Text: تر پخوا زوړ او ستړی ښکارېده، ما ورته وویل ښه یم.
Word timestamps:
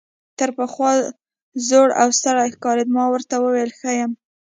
تر 0.39 0.49
پخوا 0.57 0.91
زوړ 1.67 1.87
او 2.01 2.09
ستړی 2.19 2.49
ښکارېده، 2.55 2.93
ما 2.95 3.05
ورته 3.13 3.35
وویل 3.39 3.71
ښه 3.79 3.91
یم. 3.99 4.11